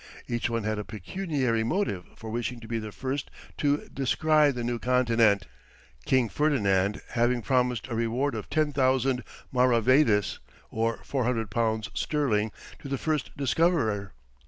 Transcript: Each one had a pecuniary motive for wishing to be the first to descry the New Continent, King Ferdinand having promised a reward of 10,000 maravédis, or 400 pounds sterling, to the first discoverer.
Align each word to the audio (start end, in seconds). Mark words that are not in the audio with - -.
Each 0.27 0.49
one 0.49 0.63
had 0.63 0.79
a 0.79 0.83
pecuniary 0.83 1.63
motive 1.63 2.05
for 2.15 2.31
wishing 2.31 2.59
to 2.61 2.67
be 2.67 2.79
the 2.79 2.91
first 2.91 3.29
to 3.57 3.87
descry 3.93 4.49
the 4.49 4.63
New 4.63 4.79
Continent, 4.79 5.45
King 6.07 6.27
Ferdinand 6.27 7.01
having 7.09 7.43
promised 7.43 7.87
a 7.87 7.93
reward 7.93 8.33
of 8.33 8.49
10,000 8.49 9.23
maravédis, 9.53 10.39
or 10.71 11.01
400 11.03 11.51
pounds 11.51 11.91
sterling, 11.93 12.51
to 12.79 12.87
the 12.89 12.97
first 12.97 13.37
discoverer. 13.37 14.13